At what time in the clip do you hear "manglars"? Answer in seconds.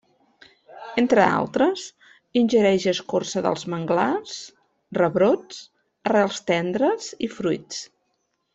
3.75-4.39